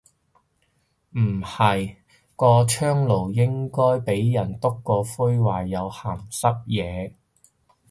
[1.11, 1.97] 唔係，
[2.35, 7.13] 個窗爐應該俾人篤過灰話有鹹濕野。